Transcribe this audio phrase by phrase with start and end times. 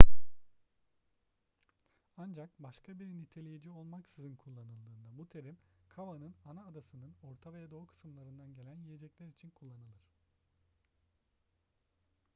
[2.17, 5.57] ancak başka bir niteleyici olmaksızın kullanıldığında bu terim
[5.95, 10.05] cava'nın ana adasının orta ve doğu kısımlarından gelen yiyecekler için kullanılır